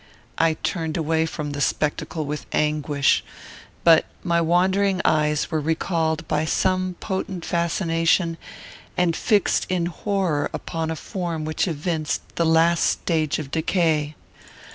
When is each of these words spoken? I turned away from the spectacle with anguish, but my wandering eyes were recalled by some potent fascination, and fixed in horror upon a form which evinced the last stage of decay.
I 0.39 0.55
turned 0.55 0.97
away 0.97 1.27
from 1.27 1.51
the 1.51 1.61
spectacle 1.61 2.25
with 2.25 2.47
anguish, 2.51 3.23
but 3.83 4.05
my 4.23 4.41
wandering 4.41 4.99
eyes 5.05 5.51
were 5.51 5.61
recalled 5.61 6.27
by 6.27 6.43
some 6.43 6.95
potent 6.99 7.45
fascination, 7.45 8.39
and 8.97 9.15
fixed 9.15 9.67
in 9.69 9.85
horror 9.85 10.49
upon 10.55 10.89
a 10.89 10.95
form 10.95 11.45
which 11.45 11.67
evinced 11.67 12.35
the 12.35 12.47
last 12.47 12.83
stage 12.85 13.37
of 13.37 13.51
decay. 13.51 14.15